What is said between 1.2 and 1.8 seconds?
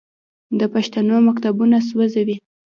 مکتبونه